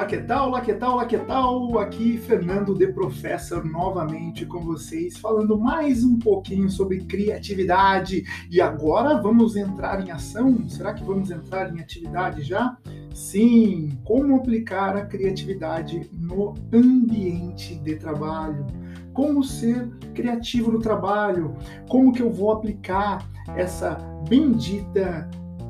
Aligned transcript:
Olá, 0.00 0.08
que 0.08 0.16
tal? 0.16 0.48
Olá, 0.48 0.60
que 0.62 0.72
tal? 0.72 0.92
Olá, 0.94 1.04
que 1.04 1.18
tal? 1.18 1.78
Aqui 1.78 2.16
Fernando 2.16 2.74
The 2.74 2.86
Professor 2.86 3.62
novamente 3.62 4.46
com 4.46 4.60
vocês, 4.60 5.18
falando 5.18 5.60
mais 5.60 6.02
um 6.02 6.18
pouquinho 6.18 6.70
sobre 6.70 7.04
criatividade. 7.04 8.24
E 8.50 8.62
agora 8.62 9.20
vamos 9.20 9.56
entrar 9.56 10.02
em 10.02 10.10
ação? 10.10 10.66
Será 10.70 10.94
que 10.94 11.04
vamos 11.04 11.30
entrar 11.30 11.70
em 11.70 11.80
atividade 11.80 12.42
já? 12.42 12.78
Sim, 13.12 13.90
como 14.02 14.36
aplicar 14.36 14.96
a 14.96 15.04
criatividade 15.04 16.10
no 16.14 16.54
ambiente 16.72 17.74
de 17.74 17.96
trabalho? 17.96 18.66
Como 19.12 19.44
ser 19.44 19.86
criativo 20.14 20.72
no 20.72 20.78
trabalho? 20.78 21.54
Como 21.90 22.10
que 22.10 22.22
eu 22.22 22.32
vou 22.32 22.52
aplicar 22.52 23.28
essa 23.54 23.96
bendita 24.26 25.28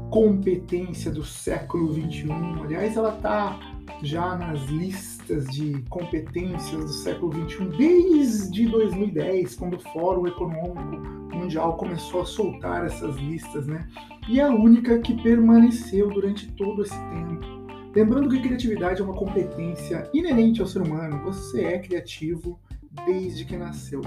competência 0.09 1.11
do 1.11 1.25
século 1.25 1.93
21? 1.93 2.63
Aliás, 2.63 2.97
ela 2.97 3.15
está 3.17 3.59
já 4.03 4.37
nas 4.37 4.63
listas 4.69 5.47
de 5.47 5.83
competências 5.89 6.85
do 6.85 6.89
século 6.89 7.33
XXI 7.49 7.65
desde 7.77 8.67
2010, 8.67 9.55
quando 9.57 9.75
o 9.77 9.81
Fórum 9.93 10.27
Econômico 10.27 11.37
Mundial 11.37 11.77
começou 11.77 12.23
a 12.23 12.25
soltar 12.27 12.87
essas 12.87 13.17
listas, 13.17 13.67
né? 13.67 13.87
E 14.29 14.41
a 14.41 14.49
única 14.49 14.99
que 14.99 15.21
permaneceu 15.23 16.09
durante 16.09 16.51
todo 16.53 16.83
esse 16.83 16.97
tempo. 16.97 17.61
Lembrando 17.95 18.29
que 18.29 18.41
criatividade 18.41 19.01
é 19.01 19.05
uma 19.05 19.15
competência 19.15 20.09
inerente 20.15 20.61
ao 20.61 20.67
ser 20.67 20.83
humano. 20.83 21.23
Você 21.25 21.65
é 21.65 21.79
criativo 21.79 22.59
desde 23.07 23.45
que 23.45 23.57
nasceu. 23.57 24.01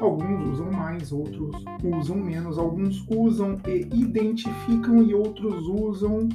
Alguns 0.00 0.52
usam 0.52 0.70
mais, 0.70 1.12
outros 1.12 1.64
usam 1.82 2.16
menos. 2.16 2.58
Alguns 2.58 3.04
usam 3.08 3.60
e 3.66 3.80
identificam 3.94 5.02
e 5.02 5.14
outros 5.14 5.66
usam 5.66 6.28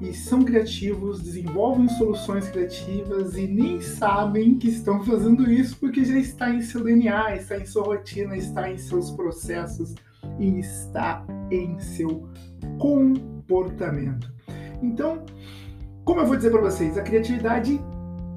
e 0.00 0.12
são 0.12 0.42
criativos, 0.44 1.20
desenvolvem 1.20 1.88
soluções 1.88 2.48
criativas 2.48 3.36
e 3.36 3.46
nem 3.46 3.80
sabem 3.80 4.56
que 4.58 4.68
estão 4.68 5.02
fazendo 5.04 5.50
isso 5.50 5.76
porque 5.78 6.04
já 6.04 6.18
está 6.18 6.50
em 6.50 6.60
seu 6.60 6.82
DNA, 6.84 7.36
está 7.36 7.58
em 7.58 7.66
sua 7.66 7.84
rotina, 7.84 8.36
está 8.36 8.70
em 8.70 8.78
seus 8.78 9.10
processos 9.10 9.94
e 10.38 10.58
está 10.58 11.24
em 11.50 11.78
seu 11.80 12.28
comportamento. 12.78 14.32
Então, 14.82 15.24
como 16.04 16.20
eu 16.20 16.26
vou 16.26 16.36
dizer 16.36 16.50
para 16.50 16.60
vocês, 16.60 16.96
a 16.96 17.02
criatividade 17.02 17.80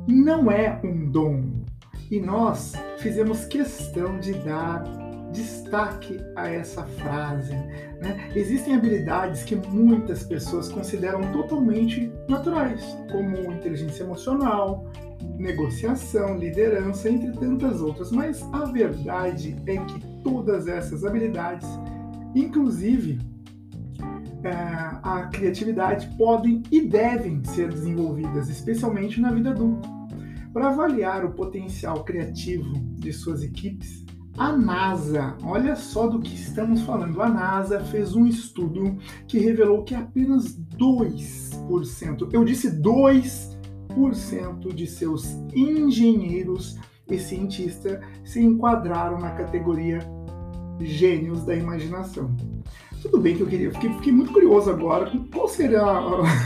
não 0.08 0.52
é 0.52 0.80
um 0.84 1.10
dom, 1.10 1.61
e 2.12 2.20
nós 2.20 2.73
fizemos 2.98 3.45
questão 3.45 4.20
de 4.20 4.34
dar 4.34 4.84
destaque 5.31 6.20
a 6.36 6.50
essa 6.50 6.84
frase. 6.84 7.53
Né? 7.53 8.30
Existem 8.36 8.76
habilidades 8.76 9.44
que 9.44 9.56
muitas 9.56 10.23
pessoas 10.23 10.70
consideram 10.70 11.22
totalmente 11.31 12.12
naturais, 12.28 12.84
como 13.09 13.50
inteligência 13.53 14.03
emocional, 14.03 14.92
negociação, 15.38 16.38
liderança, 16.38 17.09
entre 17.09 17.31
tantas 17.31 17.81
outras. 17.81 18.12
Mas 18.12 18.44
a 18.52 18.66
verdade 18.66 19.56
é 19.66 19.78
que 19.78 20.02
todas 20.22 20.68
essas 20.68 21.06
habilidades, 21.06 21.68
inclusive 22.36 23.20
é, 24.44 24.52
a 25.02 25.30
criatividade, 25.31 26.09
podem 26.18 26.62
e 26.70 26.81
devem 26.81 27.42
ser 27.46 27.70
desenvolvidas, 27.70 28.50
especialmente 28.50 29.22
na 29.22 29.31
vida 29.31 29.52
adulta. 29.52 30.01
Para 30.54 30.68
avaliar 30.70 31.24
o 31.24 31.32
potencial 31.32 32.04
criativo 32.04 32.74
de 32.96 33.14
suas 33.14 33.42
equipes, 33.42 34.06
a 34.38 34.52
NASA, 34.52 35.38
olha 35.44 35.76
só 35.76 36.08
do 36.08 36.20
que 36.20 36.34
estamos 36.34 36.82
falando, 36.82 37.22
a 37.22 37.30
NASA 37.30 37.80
fez 37.80 38.16
um 38.16 38.26
estudo 38.26 38.98
que 39.28 39.40
revelou 39.40 39.84
que 39.84 39.96
apenas 39.96 40.58
2%, 40.78 42.30
eu 42.34 42.44
disse 42.44 42.70
2% 42.82 44.74
de 44.74 44.88
seus 44.88 45.26
engenheiros 45.54 46.78
e 47.09 47.18
cientistas 47.18 48.00
se 48.24 48.42
enquadraram 48.42 49.20
na 49.20 49.31
categoria 49.31 50.00
gênios 50.80 51.46
da 51.46 51.56
imaginação. 51.56 52.36
Tudo 53.01 53.17
bem 53.17 53.35
que 53.35 53.41
eu 53.41 53.47
queria, 53.47 53.72
fiquei, 53.72 53.91
fiquei 53.94 54.13
muito 54.13 54.31
curioso 54.31 54.69
agora 54.69 55.12
qual 55.34 55.47
será, 55.47 56.03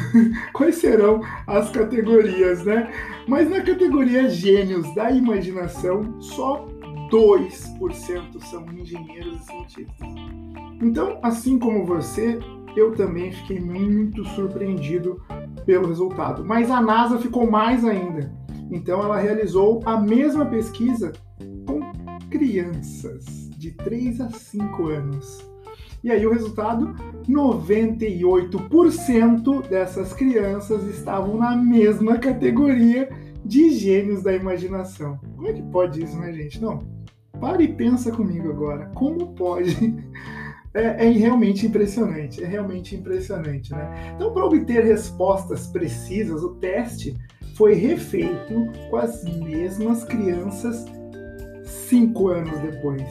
quais 0.53 0.75
serão 0.75 1.21
as 1.45 1.69
categorias, 1.69 2.63
né? 2.63 2.89
Mas 3.27 3.49
na 3.49 3.61
categoria 3.61 4.29
gênios 4.29 4.93
da 4.95 5.11
imaginação, 5.11 6.19
só 6.21 6.66
2% 7.11 8.41
são 8.43 8.66
engenheiros 8.71 9.41
e 9.41 9.45
cientistas. 9.45 10.07
Então, 10.81 11.19
assim 11.21 11.59
como 11.59 11.85
você, 11.85 12.39
eu 12.75 12.93
também 12.93 13.31
fiquei 13.31 13.59
muito 13.59 14.23
surpreendido 14.29 15.22
pelo 15.66 15.87
resultado. 15.87 16.43
Mas 16.43 16.72
a 16.72 16.81
NASA 16.81 17.17
ficou 17.17 17.49
mais 17.49 17.83
ainda. 17.83 18.33
Então, 18.72 19.01
ela 19.01 19.19
realizou 19.19 19.81
a 19.85 19.99
mesma 19.99 20.45
pesquisa 20.45 21.11
com 21.66 21.79
crianças 22.29 23.49
de 23.57 23.72
3 23.72 24.22
a 24.22 24.29
5 24.29 24.87
anos. 24.87 25.54
E 26.05 26.11
aí 26.11 26.23
o 26.23 26.31
resultado, 26.31 26.93
98% 27.27 29.67
dessas 29.67 30.13
crianças 30.13 30.83
estavam 30.83 31.35
na 31.35 31.57
mesma 31.57 32.19
categoria 32.19 33.09
de 33.43 33.71
gênios 33.71 34.21
da 34.21 34.31
imaginação. 34.31 35.19
Como 35.35 35.47
é 35.47 35.53
que 35.53 35.63
pode 35.63 36.03
isso, 36.03 36.16
né, 36.19 36.31
gente? 36.31 36.61
Não. 36.61 36.77
Pare 37.41 37.63
e 37.63 37.73
pensa 37.73 38.11
comigo 38.11 38.51
agora. 38.51 38.91
Como 38.93 39.33
pode? 39.33 39.75
É, 40.77 41.07
é, 41.07 41.09
realmente 41.09 41.66
impressionante, 41.66 42.43
é 42.43 42.45
realmente 42.45 42.97
impressionante, 42.97 43.72
né? 43.72 44.11
Então, 44.13 44.33
para 44.33 44.45
obter 44.45 44.83
respostas 44.83 45.67
precisas, 45.67 46.43
o 46.43 46.55
teste 46.55 47.16
foi 47.55 47.75
refeito 47.75 48.69
com 48.89 48.97
as 48.97 49.23
mesmas 49.23 50.03
crianças 50.03 50.83
cinco 51.63 52.27
anos 52.27 52.59
depois. 52.59 53.01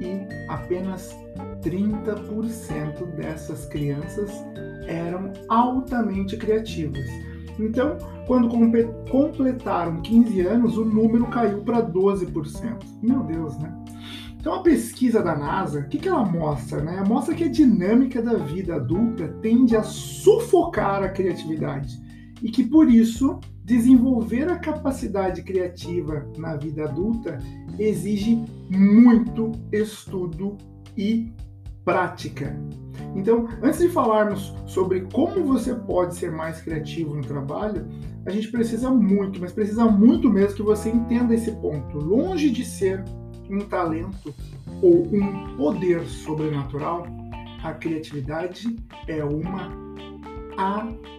E 0.00 0.26
apenas 0.48 1.16
30% 1.64 3.06
dessas 3.16 3.66
crianças 3.66 4.30
eram 4.86 5.32
altamente 5.48 6.36
criativas. 6.36 7.04
Então, 7.58 7.96
quando 8.26 8.48
completaram 9.10 10.00
15 10.02 10.40
anos, 10.40 10.76
o 10.76 10.84
número 10.84 11.26
caiu 11.26 11.62
para 11.62 11.82
12%. 11.82 12.84
Meu 13.02 13.22
Deus, 13.22 13.56
né? 13.58 13.72
Então, 14.38 14.54
a 14.54 14.62
pesquisa 14.62 15.22
da 15.22 15.34
NASA, 15.34 15.80
o 15.80 15.88
que, 15.88 15.98
que 15.98 16.08
ela 16.08 16.24
mostra? 16.24 16.82
Né? 16.82 17.02
Mostra 17.06 17.34
que 17.34 17.44
a 17.44 17.50
dinâmica 17.50 18.20
da 18.20 18.34
vida 18.34 18.74
adulta 18.74 19.28
tende 19.40 19.74
a 19.74 19.82
sufocar 19.82 21.02
a 21.02 21.08
criatividade 21.08 21.98
e 22.42 22.50
que, 22.50 22.64
por 22.64 22.90
isso, 22.90 23.40
desenvolver 23.64 24.50
a 24.50 24.58
capacidade 24.58 25.42
criativa 25.42 26.28
na 26.36 26.56
vida 26.56 26.84
adulta 26.84 27.38
exige 27.78 28.44
muito 28.68 29.52
estudo 29.72 30.58
e 30.96 31.32
prática. 31.84 32.56
Então, 33.14 33.48
antes 33.62 33.78
de 33.78 33.88
falarmos 33.88 34.52
sobre 34.66 35.02
como 35.12 35.44
você 35.44 35.74
pode 35.74 36.16
ser 36.16 36.32
mais 36.32 36.60
criativo 36.60 37.14
no 37.14 37.22
trabalho, 37.22 37.86
a 38.26 38.30
gente 38.30 38.48
precisa 38.50 38.90
muito, 38.90 39.40
mas 39.40 39.52
precisa 39.52 39.84
muito 39.84 40.30
mesmo 40.30 40.56
que 40.56 40.62
você 40.62 40.88
entenda 40.88 41.34
esse 41.34 41.52
ponto. 41.52 41.98
Longe 41.98 42.50
de 42.50 42.64
ser 42.64 43.04
um 43.48 43.60
talento 43.60 44.34
ou 44.82 45.06
um 45.14 45.56
poder 45.56 46.04
sobrenatural, 46.06 47.06
a 47.62 47.72
criatividade 47.72 48.74
é 49.06 49.22
uma 49.24 49.84
habilidade. 50.56 51.14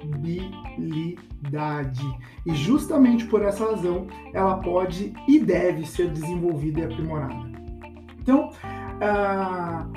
E 2.46 2.54
justamente 2.54 3.26
por 3.26 3.42
essa 3.42 3.66
razão, 3.72 4.08
ela 4.34 4.58
pode 4.58 5.14
e 5.28 5.40
deve 5.40 5.86
ser 5.86 6.10
desenvolvida 6.10 6.82
e 6.82 6.84
aprimorada. 6.86 7.56
Então, 8.20 8.50
ah, 9.02 9.88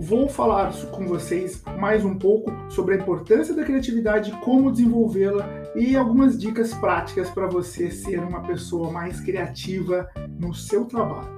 Vou 0.00 0.28
falar 0.28 0.72
com 0.92 1.08
vocês 1.08 1.60
mais 1.76 2.04
um 2.04 2.14
pouco 2.14 2.52
sobre 2.70 2.94
a 2.94 2.98
importância 2.98 3.52
da 3.52 3.64
criatividade, 3.64 4.30
como 4.44 4.70
desenvolvê-la 4.70 5.44
e 5.74 5.96
algumas 5.96 6.38
dicas 6.38 6.72
práticas 6.72 7.28
para 7.28 7.48
você 7.48 7.90
ser 7.90 8.20
uma 8.20 8.40
pessoa 8.42 8.92
mais 8.92 9.18
criativa 9.18 10.08
no 10.38 10.54
seu 10.54 10.84
trabalho. 10.84 11.28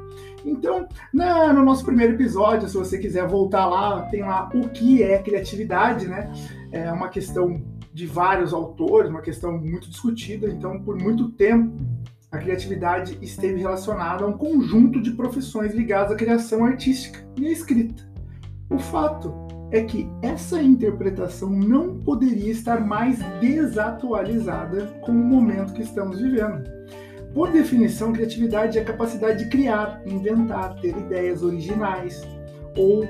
Então, 0.44 0.86
na, 1.10 1.54
no 1.54 1.64
nosso 1.64 1.86
primeiro 1.86 2.12
episódio, 2.12 2.68
se 2.68 2.76
você 2.76 2.98
quiser 2.98 3.26
voltar 3.26 3.64
lá, 3.64 4.02
tem 4.02 4.20
lá 4.20 4.50
o 4.54 4.68
que 4.68 5.02
é 5.02 5.22
criatividade, 5.22 6.06
né? 6.06 6.30
É 6.70 6.92
uma 6.92 7.08
questão 7.08 7.62
de 7.94 8.06
vários 8.06 8.52
autores, 8.52 9.08
uma 9.08 9.22
questão 9.22 9.56
muito 9.56 9.88
discutida. 9.88 10.46
Então, 10.46 10.78
por 10.82 10.98
muito 10.98 11.30
tempo, 11.30 11.74
a 12.30 12.36
criatividade 12.36 13.18
esteve 13.22 13.58
relacionada 13.58 14.22
a 14.22 14.28
um 14.28 14.36
conjunto 14.36 15.00
de 15.00 15.12
profissões 15.12 15.74
ligadas 15.74 16.12
à 16.12 16.14
criação 16.14 16.62
artística 16.62 17.26
e 17.38 17.46
à 17.46 17.50
escrita. 17.50 18.09
O 18.70 18.78
fato 18.78 19.34
é 19.72 19.82
que 19.82 20.08
essa 20.22 20.62
interpretação 20.62 21.50
não 21.50 21.98
poderia 21.98 22.52
estar 22.52 22.80
mais 22.80 23.18
desatualizada 23.40 24.86
com 25.02 25.10
o 25.10 25.14
momento 25.14 25.72
que 25.72 25.82
estamos 25.82 26.20
vivendo. 26.20 26.70
Por 27.34 27.50
definição, 27.50 28.12
criatividade 28.12 28.78
é 28.78 28.82
a 28.82 28.84
capacidade 28.84 29.44
de 29.44 29.50
criar, 29.50 30.00
inventar, 30.06 30.74
ter 30.80 30.96
ideias 30.96 31.42
originais 31.42 32.22
ou 32.76 33.04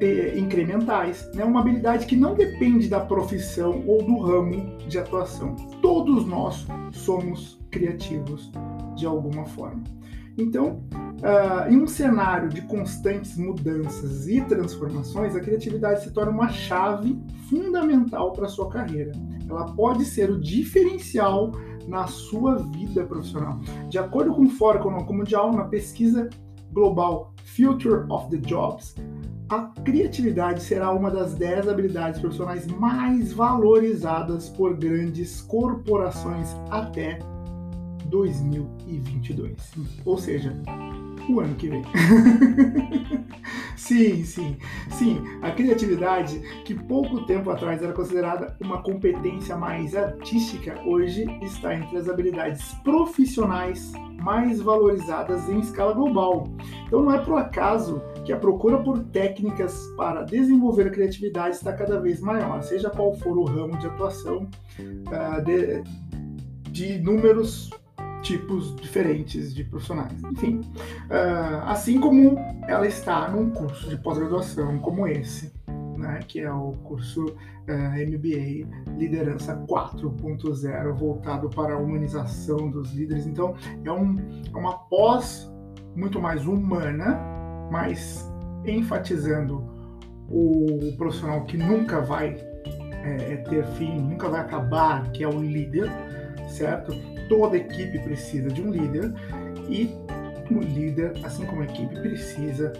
é, 0.00 0.38
incrementais, 0.38 1.30
né? 1.34 1.44
uma 1.44 1.60
habilidade 1.60 2.04
que 2.04 2.16
não 2.16 2.34
depende 2.34 2.86
da 2.88 3.00
profissão 3.00 3.82
ou 3.86 4.02
do 4.02 4.18
ramo 4.18 4.76
de 4.86 4.98
atuação. 4.98 5.56
Todos 5.80 6.26
nós 6.26 6.66
somos 6.92 7.58
criativos 7.70 8.50
de 8.94 9.06
alguma 9.06 9.46
forma. 9.46 9.95
Então, 10.38 10.82
uh, 10.92 11.72
em 11.72 11.80
um 11.80 11.86
cenário 11.86 12.48
de 12.48 12.60
constantes 12.62 13.36
mudanças 13.36 14.28
e 14.28 14.40
transformações, 14.42 15.34
a 15.34 15.40
criatividade 15.40 16.02
se 16.02 16.10
torna 16.12 16.30
uma 16.30 16.48
chave 16.48 17.18
fundamental 17.48 18.32
para 18.32 18.46
a 18.46 18.48
sua 18.48 18.68
carreira. 18.68 19.12
Ela 19.48 19.72
pode 19.72 20.04
ser 20.04 20.30
o 20.30 20.40
diferencial 20.40 21.52
na 21.88 22.06
sua 22.06 22.56
vida 22.56 23.04
profissional. 23.04 23.60
De 23.88 23.98
acordo 23.98 24.34
com 24.34 24.42
o 24.42 24.50
Fórum 24.50 25.00
Mundial, 25.12 25.52
na 25.52 25.64
pesquisa 25.64 26.28
global 26.72 27.32
Future 27.44 28.04
of 28.10 28.28
the 28.28 28.36
Jobs, 28.38 28.94
a 29.48 29.62
criatividade 29.84 30.62
será 30.62 30.90
uma 30.90 31.10
das 31.10 31.34
10 31.34 31.68
habilidades 31.68 32.20
profissionais 32.20 32.66
mais 32.66 33.32
valorizadas 33.32 34.48
por 34.48 34.76
grandes 34.76 35.40
corporações 35.42 36.48
até 36.68 37.20
2022. 38.10 39.56
Ou 40.04 40.18
seja, 40.18 40.52
o 41.28 41.40
ano 41.40 41.54
que 41.56 41.68
vem. 41.68 41.82
sim, 43.76 44.24
sim, 44.24 44.56
sim. 44.90 45.22
A 45.42 45.50
criatividade, 45.50 46.40
que 46.64 46.74
pouco 46.74 47.26
tempo 47.26 47.50
atrás 47.50 47.82
era 47.82 47.92
considerada 47.92 48.56
uma 48.60 48.82
competência 48.82 49.56
mais 49.56 49.94
artística, 49.94 50.80
hoje 50.84 51.26
está 51.42 51.74
entre 51.74 51.96
as 51.96 52.08
habilidades 52.08 52.72
profissionais 52.84 53.92
mais 54.22 54.60
valorizadas 54.60 55.48
em 55.48 55.60
escala 55.60 55.92
global. 55.92 56.48
Então 56.86 57.02
não 57.02 57.12
é 57.12 57.18
por 57.18 57.38
acaso 57.38 58.02
que 58.24 58.32
a 58.32 58.36
procura 58.36 58.78
por 58.78 58.98
técnicas 59.04 59.86
para 59.96 60.22
desenvolver 60.22 60.88
a 60.88 60.90
criatividade 60.90 61.56
está 61.56 61.72
cada 61.72 62.00
vez 62.00 62.20
maior, 62.20 62.62
seja 62.62 62.90
qual 62.90 63.14
for 63.14 63.36
o 63.38 63.44
ramo 63.44 63.78
de 63.78 63.86
atuação 63.86 64.48
uh, 64.78 65.44
de, 65.44 65.82
de 66.70 66.98
números 66.98 67.70
tipos 68.26 68.74
diferentes 68.76 69.54
de 69.54 69.62
profissionais. 69.62 70.12
Enfim, 70.32 70.60
uh, 70.60 71.62
assim 71.66 72.00
como 72.00 72.36
ela 72.66 72.86
está 72.86 73.28
num 73.30 73.50
curso 73.50 73.88
de 73.88 73.96
pós-graduação 73.96 74.78
como 74.78 75.06
esse, 75.06 75.52
né, 75.96 76.18
que 76.26 76.40
é 76.40 76.52
o 76.52 76.72
curso 76.82 77.24
uh, 77.24 78.08
MBA 78.08 78.66
Liderança 78.98 79.56
4.0, 79.68 80.92
voltado 80.92 81.48
para 81.48 81.74
a 81.74 81.78
humanização 81.78 82.68
dos 82.68 82.92
líderes. 82.92 83.26
Então, 83.26 83.54
é, 83.84 83.92
um, 83.92 84.16
é 84.52 84.56
uma 84.56 84.76
pós 84.76 85.48
muito 85.94 86.20
mais 86.20 86.46
humana, 86.46 87.20
mas 87.70 88.28
enfatizando 88.66 89.64
o 90.28 90.92
profissional 90.98 91.44
que 91.44 91.56
nunca 91.56 92.00
vai 92.00 92.36
é, 93.04 93.36
ter 93.48 93.64
fim, 93.74 94.00
nunca 94.00 94.28
vai 94.28 94.40
acabar, 94.40 95.10
que 95.12 95.22
é 95.22 95.28
o 95.28 95.40
líder, 95.40 95.88
certo? 96.46 96.92
toda 97.28 97.56
equipe 97.56 97.98
precisa 98.00 98.48
de 98.48 98.62
um 98.62 98.70
líder 98.70 99.12
e 99.68 99.90
o 100.50 100.60
líder, 100.60 101.12
assim 101.24 101.44
como 101.44 101.62
a 101.62 101.64
equipe, 101.64 101.94
precisa 102.00 102.72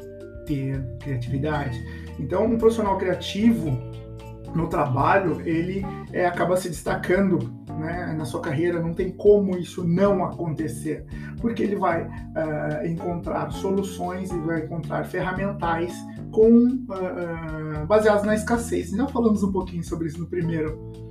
ter 0.47 0.81
criatividade. 1.01 1.77
Então, 2.19 2.45
um 2.47 2.57
profissional 2.57 2.97
criativo 2.97 3.77
no 4.55 4.69
trabalho, 4.69 5.43
ele 5.47 5.85
é, 6.13 6.27
acaba 6.27 6.57
se 6.57 6.69
destacando 6.69 7.53
né, 7.79 8.15
na 8.17 8.25
sua 8.25 8.41
carreira, 8.41 8.81
não 8.81 8.95
tem 8.95 9.11
como 9.11 9.59
isso 9.59 9.85
não 9.85 10.25
acontecer, 10.25 11.05
porque 11.41 11.63
ele 11.63 11.77
vai 11.77 12.05
uh, 12.07 12.87
encontrar 12.87 13.51
soluções 13.51 14.31
e 14.31 14.39
vai 14.39 14.65
encontrar 14.65 15.05
ferramentais 15.05 15.93
com 16.31 16.69
uh, 16.69 17.87
baseadas 17.87 18.23
na 18.23 18.35
escassez. 18.35 18.91
Já 18.91 19.07
falamos 19.09 19.43
um 19.43 19.53
pouquinho 19.53 19.85
sobre 19.85 20.07
isso 20.07 20.21
no 20.21 20.27
primeiro 20.27 21.06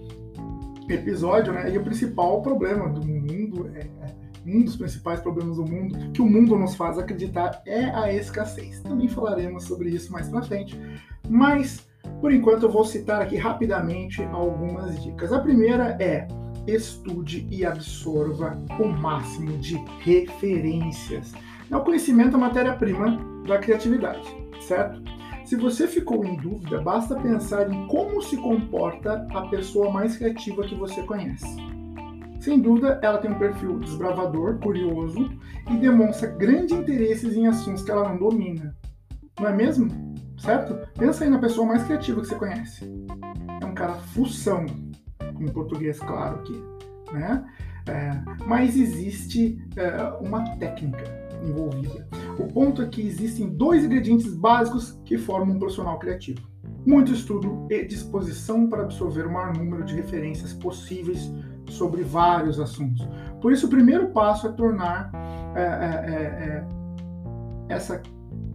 episódio, 0.89 1.53
né? 1.53 1.71
E 1.73 1.77
o 1.77 1.83
principal 1.83 2.41
problema 2.41 2.89
do 2.89 3.05
mundo, 3.05 3.69
é, 3.75 3.79
é, 3.81 4.15
um 4.45 4.63
dos 4.63 4.75
principais 4.75 5.19
problemas 5.19 5.57
do 5.57 5.65
mundo, 5.65 6.11
que 6.11 6.21
o 6.21 6.25
mundo 6.25 6.55
nos 6.55 6.75
faz 6.75 6.97
acreditar, 6.97 7.61
é 7.65 7.85
a 7.85 8.13
escassez. 8.13 8.79
Também 8.81 9.07
falaremos 9.07 9.63
sobre 9.63 9.89
isso 9.89 10.11
mais 10.11 10.29
pra 10.29 10.41
frente, 10.43 10.79
mas 11.27 11.87
por 12.21 12.31
enquanto 12.31 12.63
eu 12.63 12.71
vou 12.71 12.85
citar 12.85 13.21
aqui 13.21 13.35
rapidamente 13.35 14.23
algumas 14.23 15.01
dicas. 15.01 15.33
A 15.33 15.39
primeira 15.39 15.97
é 15.99 16.27
estude 16.67 17.47
e 17.51 17.65
absorva 17.65 18.57
o 18.79 18.87
máximo 18.87 19.57
de 19.57 19.75
referências. 19.99 21.33
O 21.71 21.79
conhecimento 21.81 22.33
é 22.33 22.35
a 22.35 22.39
matéria-prima 22.39 23.19
da 23.47 23.57
criatividade, 23.57 24.27
certo? 24.61 25.01
Se 25.45 25.55
você 25.55 25.87
ficou 25.87 26.25
em 26.25 26.35
dúvida, 26.37 26.81
basta 26.81 27.15
pensar 27.19 27.71
em 27.71 27.87
como 27.87 28.19
se 28.19 28.35
comporta 28.35 29.27
a 29.31 29.47
pessoa 29.47 29.91
mais 29.91 30.17
criativa 30.17 30.63
que 30.63 30.73
você 30.73 31.03
conhece. 31.03 31.45
Sem 32.39 32.59
dúvida, 32.59 32.99
ela 33.03 33.19
tem 33.19 33.29
um 33.29 33.37
perfil 33.37 33.79
desbravador, 33.79 34.57
curioso 34.57 35.29
e 35.69 35.77
demonstra 35.77 36.31
grande 36.31 36.73
interesse 36.73 37.27
em 37.27 37.45
assuntos 37.45 37.83
que 37.83 37.91
ela 37.91 38.09
não 38.09 38.17
domina. 38.17 38.75
Não 39.39 39.47
é 39.47 39.53
mesmo? 39.53 40.15
Certo? 40.39 40.75
Pensa 40.97 41.23
aí 41.23 41.29
na 41.29 41.39
pessoa 41.39 41.67
mais 41.67 41.83
criativa 41.83 42.21
que 42.21 42.27
você 42.27 42.35
conhece. 42.35 42.83
É 43.61 43.65
um 43.65 43.75
cara 43.75 43.93
fução, 43.93 44.65
em 45.39 45.47
português, 45.47 45.99
claro 45.99 46.39
aqui, 46.39 46.63
né? 47.13 47.45
É, 47.87 48.11
mas 48.47 48.75
existe 48.75 49.63
é, 49.75 50.03
uma 50.25 50.43
técnica 50.57 51.24
envolvida. 51.43 52.07
O 52.39 52.47
ponto 52.47 52.81
é 52.81 52.87
que 52.87 53.01
existem 53.01 53.49
dois 53.49 53.83
ingredientes 53.83 54.33
básicos 54.33 54.99
que 55.05 55.17
formam 55.17 55.55
um 55.55 55.59
profissional 55.59 55.97
criativo: 55.99 56.41
muito 56.85 57.11
estudo 57.11 57.67
e 57.69 57.85
disposição 57.85 58.67
para 58.67 58.83
absorver 58.83 59.25
o 59.25 59.31
maior 59.31 59.55
número 59.55 59.83
de 59.83 59.95
referências 59.95 60.53
possíveis 60.53 61.31
sobre 61.69 62.03
vários 62.03 62.59
assuntos. 62.59 63.07
Por 63.41 63.51
isso, 63.51 63.67
o 63.67 63.69
primeiro 63.69 64.09
passo 64.09 64.47
é 64.47 64.51
tornar 64.51 65.11
é, 65.55 65.61
é, 65.61 66.13
é, 66.13 66.67
é 67.69 67.73
essa 67.73 68.01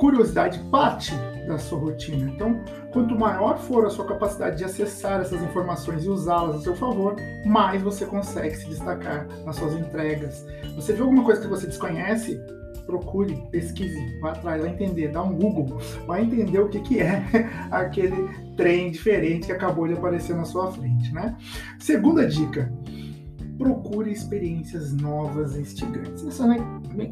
curiosidade 0.00 0.58
parte 0.70 1.12
da 1.46 1.58
sua 1.58 1.78
rotina. 1.78 2.30
Então, 2.30 2.58
quanto 2.92 3.18
maior 3.18 3.58
for 3.58 3.84
a 3.84 3.90
sua 3.90 4.06
capacidade 4.06 4.56
de 4.56 4.64
acessar 4.64 5.20
essas 5.20 5.42
informações 5.42 6.04
e 6.04 6.08
usá-las 6.08 6.56
a 6.56 6.60
seu 6.60 6.74
favor, 6.74 7.16
mais 7.44 7.82
você 7.82 8.06
consegue 8.06 8.56
se 8.56 8.66
destacar 8.66 9.26
nas 9.44 9.56
suas 9.56 9.74
entregas. 9.74 10.46
Você 10.74 10.94
vê 10.94 11.02
alguma 11.02 11.22
coisa 11.22 11.40
que 11.40 11.46
você 11.46 11.66
desconhece? 11.66 12.40
Procure, 12.86 13.34
pesquise, 13.50 14.18
vá 14.20 14.32
atrás, 14.32 14.62
vai 14.62 14.70
entender, 14.70 15.08
dá 15.08 15.22
um 15.22 15.34
Google, 15.34 15.78
vai 16.06 16.22
entender 16.22 16.58
o 16.58 16.68
que, 16.68 16.80
que 16.80 17.00
é 17.00 17.22
aquele 17.70 18.28
trem 18.56 18.90
diferente 18.90 19.46
que 19.46 19.52
acabou 19.52 19.86
de 19.86 19.94
aparecer 19.94 20.34
na 20.36 20.44
sua 20.44 20.70
frente, 20.72 21.12
né? 21.12 21.37
Segunda 21.78 22.26
dica, 22.26 22.72
procure 23.60 24.10
experiências 24.10 24.90
novas 24.94 25.54
e 25.54 25.60
instigantes. 25.60 26.22
Isso 26.22 26.46
né, 26.46 26.56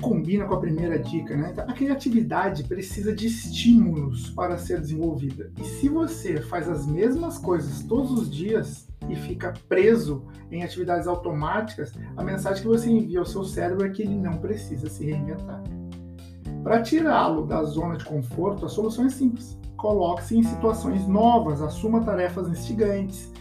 combina 0.01 0.47
com 0.47 0.55
a 0.55 0.61
primeira 0.61 0.99
dica, 0.99 1.37
né? 1.37 1.51
Então, 1.53 1.65
a 1.69 1.75
criatividade 1.75 2.65
precisa 2.65 3.15
de 3.15 3.27
estímulos 3.27 4.31
para 4.31 4.57
ser 4.57 4.81
desenvolvida. 4.81 5.53
E 5.61 5.65
se 5.65 5.91
você 5.91 6.41
faz 6.41 6.67
as 6.67 6.87
mesmas 6.87 7.37
coisas 7.37 7.83
todos 7.83 8.13
os 8.13 8.31
dias, 8.35 8.88
e 9.09 9.17
fica 9.17 9.55
preso 9.69 10.27
em 10.51 10.63
atividades 10.63 11.07
automáticas, 11.07 11.93
a 12.17 12.23
mensagem 12.23 12.63
que 12.63 12.69
você 12.69 12.91
envia 12.91 13.19
ao 13.19 13.27
seu 13.27 13.45
cérebro 13.45 13.87
é 13.87 13.91
que 13.91 14.03
ele 14.03 14.17
não 14.17 14.39
precisa 14.39 14.89
se 14.89 15.05
reinventar. 15.05 15.63
Para 16.63 16.83
tirá-lo 16.83 17.47
da 17.47 17.63
zona 17.65 17.97
de 17.97 18.05
conforto, 18.05 18.67
a 18.67 18.69
solução 18.69 19.07
é 19.07 19.11
simples. 19.11 19.59
Coloque-se 19.77 20.37
em 20.37 20.43
situações 20.43 21.07
novas, 21.07 21.63
assuma 21.63 22.03
tarefas 22.03 22.49
instigantes. 22.49 23.33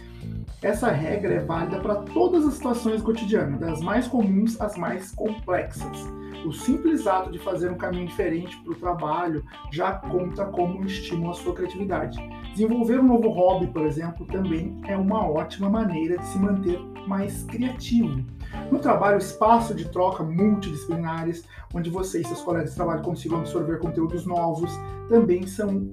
Essa 0.62 0.90
regra 0.90 1.34
é 1.34 1.40
válida 1.40 1.80
para 1.80 1.96
todas 1.96 2.46
as 2.46 2.54
situações 2.54 3.02
cotidianas, 3.02 3.60
das 3.60 3.80
mais 3.80 4.08
comuns 4.08 4.60
às 4.60 4.76
mais 4.76 5.10
complexas. 5.12 5.98
O 6.44 6.52
simples 6.52 7.06
ato 7.06 7.30
de 7.30 7.38
fazer 7.38 7.70
um 7.70 7.76
caminho 7.76 8.06
diferente 8.06 8.56
para 8.58 8.72
o 8.72 8.76
trabalho 8.76 9.44
já 9.70 9.92
conta 9.92 10.44
como 10.46 10.78
um 10.78 10.84
estímulo 10.84 11.30
à 11.32 11.34
sua 11.34 11.54
criatividade. 11.54 12.18
Desenvolver 12.52 13.00
um 13.00 13.06
novo 13.06 13.28
hobby, 13.28 13.66
por 13.66 13.84
exemplo, 13.84 14.26
também 14.26 14.80
é 14.86 14.96
uma 14.96 15.28
ótima 15.28 15.68
maneira 15.68 16.16
de 16.16 16.26
se 16.26 16.38
manter 16.38 16.78
mais 17.06 17.42
criativo. 17.44 18.24
No 18.70 18.78
trabalho, 18.78 19.18
espaço 19.18 19.74
de 19.74 19.88
troca 19.88 20.22
multidisciplinares, 20.22 21.44
onde 21.74 21.90
você 21.90 22.20
e 22.20 22.24
seus 22.24 22.40
colegas 22.40 22.70
de 22.70 22.76
trabalho 22.76 23.02
consigam 23.02 23.38
absorver 23.38 23.78
conteúdos 23.78 24.24
novos, 24.24 24.70
também 25.08 25.46
são 25.46 25.92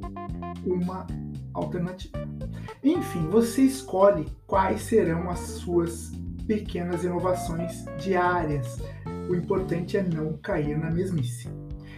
uma 0.65 1.05
alternativa. 1.53 2.17
Enfim, 2.83 3.27
você 3.29 3.63
escolhe 3.63 4.27
quais 4.45 4.81
serão 4.81 5.29
as 5.29 5.39
suas 5.39 6.11
pequenas 6.47 7.03
inovações 7.03 7.85
diárias 7.97 8.79
o 9.29 9.35
importante 9.35 9.97
é 9.97 10.03
não 10.03 10.37
cair 10.37 10.77
na 10.77 10.89
mesmice. 10.89 11.49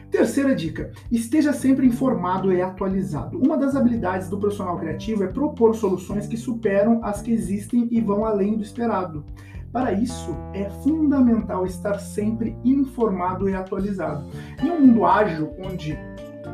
Terceira 0.09 0.55
dica: 0.55 0.91
esteja 1.11 1.51
sempre 1.51 1.85
informado 1.85 2.51
e 2.53 2.61
atualizado. 2.61 3.37
Uma 3.37 3.57
das 3.57 3.75
habilidades 3.75 4.29
do 4.29 4.37
profissional 4.37 4.77
criativo 4.77 5.23
é 5.23 5.27
propor 5.27 5.75
soluções 5.75 6.27
que 6.27 6.37
superam 6.37 7.03
as 7.03 7.21
que 7.21 7.31
existem 7.31 7.87
e 7.91 7.99
vão 7.99 8.25
além 8.25 8.55
do 8.55 8.63
esperado. 8.63 9.25
Para 9.71 9.91
isso, 9.91 10.35
é 10.53 10.69
fundamental 10.81 11.65
estar 11.65 11.99
sempre 11.99 12.57
informado 12.63 13.49
e 13.49 13.53
atualizado. 13.53 14.25
Em 14.63 14.71
um 14.71 14.79
mundo 14.79 15.05
ágil, 15.05 15.53
onde 15.59 15.97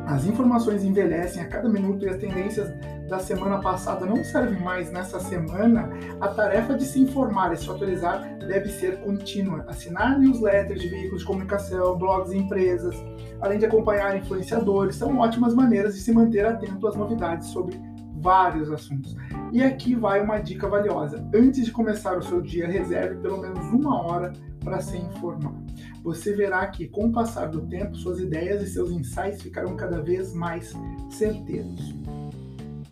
As 0.06 0.26
informações 0.26 0.84
envelhecem 0.84 1.42
a 1.42 1.48
cada 1.48 1.68
minuto 1.68 2.04
e 2.04 2.08
as 2.08 2.16
tendências 2.16 2.70
da 3.08 3.18
semana 3.18 3.58
passada 3.58 4.06
não 4.06 4.22
servem 4.24 4.60
mais 4.60 4.90
nessa 4.90 5.20
semana, 5.20 5.90
a 6.20 6.28
tarefa 6.28 6.74
de 6.74 6.84
se 6.84 7.00
informar 7.00 7.52
e 7.52 7.56
se 7.56 7.70
atualizar 7.70 8.22
deve 8.38 8.68
ser 8.68 9.00
contínua. 9.00 9.64
Assinar 9.68 10.18
newsletters 10.18 10.80
de 10.80 10.88
veículos 10.88 11.20
de 11.20 11.26
comunicação, 11.26 11.96
blogs 11.98 12.32
e 12.32 12.38
empresas, 12.38 12.94
além 13.40 13.58
de 13.58 13.66
acompanhar 13.66 14.16
influenciadores, 14.16 14.96
são 14.96 15.18
ótimas 15.18 15.54
maneiras 15.54 15.94
de 15.94 16.00
se 16.00 16.12
manter 16.12 16.46
atento 16.46 16.86
às 16.86 16.96
novidades 16.96 17.48
sobre 17.48 17.78
vários 18.14 18.70
assuntos. 18.70 19.14
E 19.52 19.62
aqui 19.62 19.94
vai 19.94 20.22
uma 20.22 20.38
dica 20.38 20.66
valiosa. 20.66 21.22
Antes 21.34 21.66
de 21.66 21.72
começar 21.72 22.16
o 22.16 22.22
seu 22.22 22.40
dia, 22.40 22.66
reserve 22.66 23.20
pelo 23.20 23.38
menos 23.38 23.66
uma 23.66 24.02
hora 24.02 24.32
para 24.60 24.80
se 24.80 24.96
informar. 24.96 25.63
Você 26.02 26.34
verá 26.34 26.66
que, 26.66 26.88
com 26.88 27.06
o 27.06 27.12
passar 27.12 27.46
do 27.46 27.62
tempo, 27.66 27.96
suas 27.96 28.20
ideias 28.20 28.62
e 28.62 28.70
seus 28.70 28.90
insights 28.90 29.42
ficarão 29.42 29.76
cada 29.76 30.00
vez 30.00 30.32
mais 30.32 30.72
certeiros. 31.10 31.94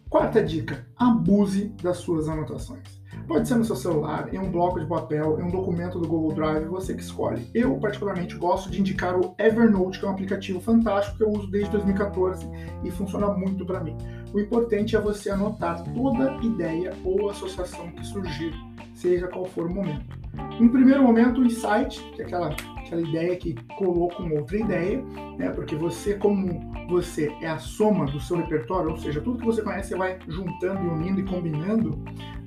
Quarta 0.09 0.43
dica: 0.43 0.87
abuse 0.97 1.75
das 1.83 1.97
suas 1.99 2.29
anotações. 2.29 3.03
Pode 3.27 3.47
ser 3.49 3.55
no 3.55 3.65
seu 3.65 3.77
celular, 3.77 4.33
em 4.35 4.39
um 4.39 4.51
bloco 4.51 4.79
de 4.79 4.87
papel, 4.87 5.39
em 5.39 5.45
um 5.45 5.51
documento 5.51 5.99
do 5.99 6.07
Google 6.07 6.35
Drive, 6.35 6.67
você 6.67 6.95
que 6.95 7.03
escolhe. 7.03 7.49
Eu, 7.55 7.79
particularmente, 7.79 8.37
gosto 8.37 8.71
de 8.71 8.81
indicar 8.81 9.19
o 9.19 9.35
Evernote, 9.39 9.99
que 9.99 10.05
é 10.05 10.09
um 10.09 10.13
aplicativo 10.13 10.61
fantástico 10.61 11.17
que 11.17 11.23
eu 11.23 11.31
uso 11.31 11.51
desde 11.51 11.71
2014 11.71 12.47
e 12.85 12.91
funciona 12.91 13.29
muito 13.29 13.65
para 13.65 13.83
mim. 13.83 13.97
O 14.35 14.41
importante 14.41 14.97
é 14.97 15.01
você 15.01 15.31
anotar 15.31 15.83
toda 15.95 16.37
ideia 16.43 16.93
ou 17.05 17.31
associação 17.31 17.91
que 17.93 18.05
surgir, 18.07 18.53
seja 18.95 19.29
qual 19.29 19.47
for 19.47 19.67
o 19.67 19.75
momento. 19.75 20.22
Em 20.59 20.69
primeiro 20.69 21.03
momento, 21.03 21.41
o 21.41 21.45
insight, 21.45 22.01
que 22.15 22.23
é 22.23 22.25
aquela, 22.25 22.55
aquela 22.79 23.01
ideia 23.01 23.37
que 23.37 23.55
colou 23.77 24.09
com 24.09 24.31
outra 24.31 24.57
ideia, 24.57 25.03
né? 25.39 25.51
porque 25.51 25.75
você, 25.77 26.15
como 26.15 26.73
você 26.89 27.35
é 27.41 27.49
a 27.49 27.59
soma 27.59 28.07
do 28.07 28.21
seu 28.21 28.37
repertório, 28.37 28.91
ou 28.91 28.97
seja, 28.97 29.21
tudo 29.21 29.39
que 29.39 29.45
você 29.45 29.63
conhece, 29.63 29.91
você 29.91 29.97
vai 29.97 30.19
juntando 30.29 30.85
e 30.85 30.89
unindo 30.89 31.21
e 31.21 31.25
combinando, 31.25 31.99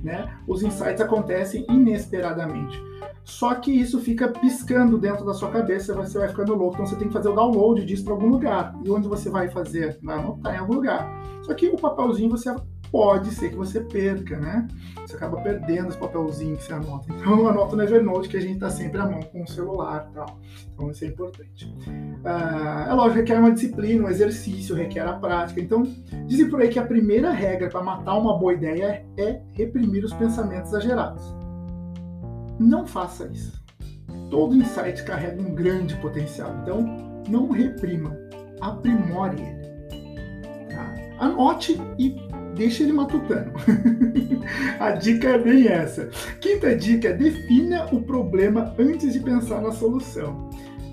né? 0.04 0.34
os 0.48 0.64
insights 0.64 1.02
acontecem 1.02 1.66
inesperadamente. 1.70 2.82
Só 3.24 3.56
que 3.56 3.72
isso 3.72 4.00
fica 4.00 4.28
piscando 4.28 5.00
dentro 5.00 5.26
da 5.26 5.34
sua 5.34 5.50
cabeça, 5.50 5.96
você 5.96 6.20
vai 6.20 6.28
ficando 6.28 6.54
louco. 6.54 6.76
Então 6.76 6.86
você 6.86 6.96
tem 6.96 7.08
que 7.08 7.14
fazer 7.14 7.30
o 7.30 7.34
download 7.34 7.84
disso 7.84 8.04
para 8.04 8.14
algum 8.14 8.28
lugar. 8.28 8.76
E 8.84 8.90
onde 8.90 9.08
você 9.08 9.32
vai 9.32 9.50
fazer? 9.50 9.98
Vai 10.04 10.20
anotar 10.20 10.54
em 10.54 10.60
algum 10.60 10.76
lugar. 10.76 11.10
Só 11.42 11.54
que 11.56 11.68
o 11.68 11.76
papelzinho 11.76 12.30
você 12.30 12.56
pode 12.96 13.32
ser 13.32 13.50
que 13.50 13.58
você 13.58 13.82
perca, 13.82 14.40
né? 14.40 14.66
Você 15.02 15.18
acaba 15.18 15.42
perdendo 15.42 15.90
esse 15.90 15.98
papelzinho 15.98 16.56
que 16.56 16.64
você 16.64 16.72
anota. 16.72 17.12
Então 17.12 17.40
eu 17.40 17.50
anoto 17.50 17.76
no 17.76 17.84
Evernote 17.84 18.30
que 18.30 18.38
a 18.38 18.40
gente 18.40 18.54
está 18.54 18.70
sempre 18.70 19.02
à 19.02 19.06
mão 19.06 19.20
com 19.22 19.44
o 19.44 19.48
celular 19.50 20.08
e 20.10 20.14
tal. 20.14 20.40
Então 20.74 20.90
isso 20.90 21.04
é 21.04 21.08
importante. 21.10 21.76
Ah, 22.24 22.88
é 22.90 22.94
lógico, 22.94 23.20
requer 23.20 23.38
uma 23.38 23.52
disciplina, 23.52 24.06
um 24.06 24.10
exercício, 24.10 24.74
requer 24.74 25.06
a 25.06 25.12
prática. 25.12 25.60
Então 25.60 25.84
dizem 26.26 26.50
por 26.50 26.62
aí 26.62 26.70
que 26.70 26.80
a 26.80 26.86
primeira 26.86 27.32
regra 27.32 27.70
para 27.70 27.84
matar 27.84 28.18
uma 28.18 28.38
boa 28.38 28.54
ideia 28.54 29.06
é 29.18 29.42
reprimir 29.52 30.06
os 30.06 30.14
pensamentos 30.14 30.70
exagerados. 30.70 31.22
Não 32.58 32.88
faça 32.88 33.28
isso. 33.28 33.62
Todo 34.32 34.56
insight 34.56 35.04
carrega 35.04 35.42
um 35.42 35.54
grande 35.54 35.98
potencial. 35.98 36.56
Então 36.62 36.82
não 37.28 37.52
reprima, 37.52 38.18
aprimore 38.62 39.36
ele. 39.42 40.70
Tá? 40.70 40.96
Anote 41.20 41.78
e 42.00 42.16
deixa 42.56 42.84
ele 42.84 42.94
matutando. 42.94 43.52
a 44.80 44.92
dica 44.92 45.30
é 45.30 45.38
bem 45.38 45.68
essa. 45.68 46.10
Quinta 46.40 46.76
dica: 46.76 47.14
defina 47.14 47.86
o 47.92 48.02
problema 48.02 48.74
antes 48.80 49.14
de 49.14 49.20
pensar 49.20 49.62
na 49.62 49.72
solução. 49.72 50.50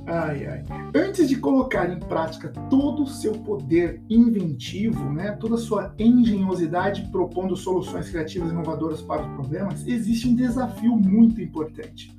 Ai, 0.06 0.46
ai. 0.46 0.64
Antes 0.94 1.28
de 1.28 1.36
colocar 1.36 1.88
em 1.88 2.00
prática 2.00 2.48
todo 2.68 3.04
o 3.04 3.08
seu 3.08 3.32
poder 3.32 4.02
inventivo, 4.10 5.12
né, 5.12 5.32
toda 5.32 5.54
a 5.54 5.58
sua 5.58 5.94
engenhosidade 5.96 7.08
propondo 7.12 7.54
soluções 7.54 8.10
criativas 8.10 8.50
e 8.50 8.52
inovadoras 8.52 9.00
para 9.00 9.22
os 9.22 9.32
problemas, 9.34 9.86
existe 9.86 10.26
um 10.26 10.34
desafio 10.34 10.96
muito 10.96 11.40
importante: 11.40 12.12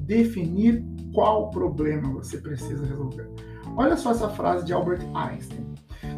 definir 0.00 0.84
qual 1.14 1.50
problema 1.50 2.12
você 2.12 2.36
precisa 2.36 2.84
resolver. 2.84 3.28
Olha 3.76 3.96
só 3.96 4.10
essa 4.10 4.28
frase 4.28 4.66
de 4.66 4.74
Albert 4.74 5.00
Einstein. 5.14 5.72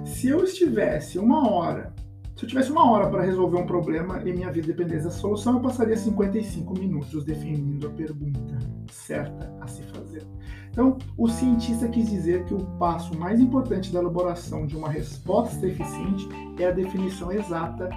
Se 0.04 0.28
eu 0.28 0.42
estivesse 0.42 1.18
uma 1.18 1.48
hora 1.48 1.94
se 2.36 2.44
eu 2.44 2.48
tivesse 2.48 2.72
uma 2.72 2.90
hora 2.90 3.08
para 3.08 3.22
resolver 3.22 3.56
um 3.58 3.66
problema 3.66 4.20
e 4.24 4.32
minha 4.32 4.50
vida 4.50 4.66
dependesse 4.66 5.04
da 5.04 5.10
solução, 5.10 5.54
eu 5.54 5.60
passaria 5.60 5.96
55 5.96 6.76
minutos 6.78 7.24
definindo 7.24 7.86
a 7.86 7.90
pergunta 7.90 8.58
certa 8.90 9.54
a 9.60 9.68
se 9.68 9.82
fazer. 9.84 10.26
Então, 10.70 10.98
o 11.16 11.28
cientista 11.28 11.86
quis 11.86 12.10
dizer 12.10 12.44
que 12.44 12.54
o 12.54 12.58
passo 12.78 13.16
mais 13.16 13.38
importante 13.40 13.92
da 13.92 14.00
elaboração 14.00 14.66
de 14.66 14.76
uma 14.76 14.88
resposta 14.88 15.64
eficiente 15.64 16.28
é 16.58 16.66
a 16.66 16.72
definição 16.72 17.30
exata 17.30 17.88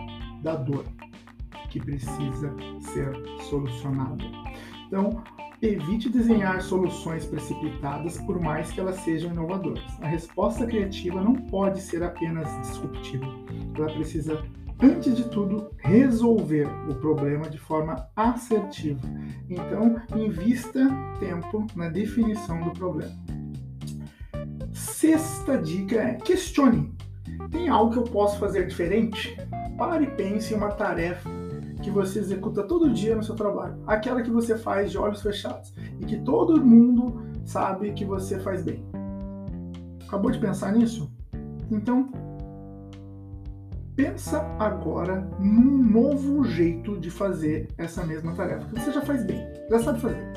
da 0.43 0.55
dor 0.55 0.85
que 1.69 1.79
precisa 1.79 2.55
ser 2.79 3.11
solucionada. 3.49 4.23
Então, 4.85 5.23
Evite 5.59 6.07
desenhar 6.07 6.61
soluções 6.61 7.25
precipitadas, 7.25 8.19
por 8.21 8.39
mais 8.39 8.71
que 8.71 8.79
elas 8.79 8.97
sejam 8.97 9.31
inovadoras. 9.31 9.83
A 10.01 10.07
resposta 10.07 10.67
criativa 10.67 11.19
não 11.19 11.33
pode 11.33 11.81
ser 11.81 12.03
apenas 12.03 12.47
disruptiva. 12.61 13.25
Ela 13.75 13.91
precisa, 13.91 14.43
antes 14.79 15.17
de 15.17 15.27
tudo, 15.29 15.71
resolver 15.79 16.67
o 16.87 16.93
problema 16.95 17.49
de 17.49 17.57
forma 17.57 18.07
assertiva. 18.15 19.01
Então, 19.49 19.99
invista 20.15 20.79
tempo 21.19 21.65
na 21.75 21.89
definição 21.89 22.61
do 22.61 22.71
problema. 22.71 23.15
Sexta 24.71 25.57
dica 25.57 25.95
é 25.95 26.13
questione. 26.13 26.95
Tem 27.49 27.67
algo 27.67 27.93
que 27.93 27.97
eu 27.97 28.03
posso 28.03 28.37
fazer 28.37 28.67
diferente? 28.67 29.35
Pare 29.75 30.03
e 30.03 30.11
pense 30.11 30.53
em 30.53 30.57
uma 30.57 30.69
tarefa 30.69 31.36
que 31.87 31.91
você 31.91 32.19
executa 32.19 32.63
todo 32.63 32.91
dia 32.91 33.15
no 33.15 33.23
seu 33.23 33.33
trabalho, 33.33 33.77
aquela 33.87 34.21
que 34.21 34.29
você 34.29 34.57
faz 34.57 34.91
de 34.91 34.97
olhos 34.97 35.21
fechados 35.21 35.73
e 36.01 36.05
que 36.05 36.17
todo 36.17 36.63
mundo 36.63 37.21
sabe 37.45 37.93
que 37.93 38.03
você 38.03 38.37
faz 38.39 38.61
bem. 38.61 38.83
Acabou 40.05 40.29
de 40.29 40.37
pensar 40.37 40.73
nisso? 40.73 41.09
Então, 41.71 42.11
pensa 43.95 44.41
agora 44.59 45.29
num 45.39 45.81
novo 45.81 46.43
jeito 46.43 46.99
de 46.99 47.09
fazer 47.09 47.69
essa 47.77 48.05
mesma 48.05 48.33
tarefa, 48.33 48.67
que 48.67 48.81
você 48.81 48.91
já 48.91 49.01
faz 49.01 49.23
bem, 49.23 49.41
já 49.69 49.79
sabe 49.79 50.01
fazer. 50.01 50.33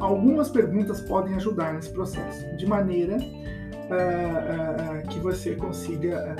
Algumas 0.00 0.50
perguntas 0.50 1.00
podem 1.00 1.34
ajudar 1.34 1.72
nesse 1.72 1.90
processo, 1.92 2.54
de 2.58 2.66
maneira 2.66 3.16
uh, 3.16 5.00
uh, 5.00 5.08
que 5.08 5.18
você 5.18 5.54
consiga 5.54 6.36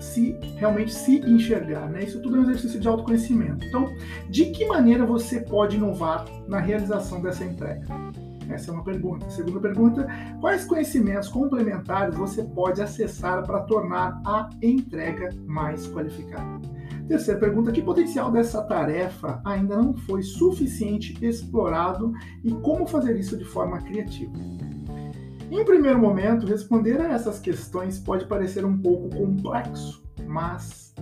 se 0.00 0.36
realmente 0.56 0.92
se 0.92 1.18
enxergar, 1.20 1.88
né? 1.88 2.04
Isso 2.04 2.20
tudo 2.20 2.36
é 2.36 2.40
um 2.40 2.42
exercício 2.44 2.80
de 2.80 2.88
autoconhecimento. 2.88 3.64
Então, 3.66 3.92
de 4.28 4.46
que 4.46 4.66
maneira 4.66 5.04
você 5.04 5.40
pode 5.40 5.76
inovar 5.76 6.24
na 6.46 6.58
realização 6.58 7.20
dessa 7.20 7.44
entrega? 7.44 7.86
Essa 8.50 8.70
é 8.70 8.74
uma 8.74 8.84
pergunta. 8.84 9.28
Segunda 9.30 9.60
pergunta: 9.60 10.06
quais 10.40 10.64
conhecimentos 10.64 11.28
complementares 11.28 12.16
você 12.16 12.42
pode 12.42 12.80
acessar 12.80 13.44
para 13.44 13.60
tornar 13.60 14.20
a 14.24 14.48
entrega 14.62 15.30
mais 15.46 15.86
qualificada? 15.86 16.60
Terceira 17.06 17.40
pergunta: 17.40 17.72
que 17.72 17.82
potencial 17.82 18.30
dessa 18.30 18.62
tarefa 18.62 19.40
ainda 19.44 19.76
não 19.76 19.94
foi 19.94 20.22
suficiente 20.22 21.16
explorado 21.24 22.12
e 22.42 22.52
como 22.52 22.86
fazer 22.86 23.18
isso 23.18 23.36
de 23.36 23.44
forma 23.44 23.78
criativa? 23.78 24.32
Em 25.50 25.60
um 25.60 25.64
primeiro 25.64 25.98
momento, 25.98 26.46
responder 26.46 27.00
a 27.00 27.12
essas 27.12 27.40
questões 27.40 27.98
pode 27.98 28.26
parecer 28.26 28.66
um 28.66 28.76
pouco 28.76 29.08
complexo, 29.16 30.02
mas 30.26 30.94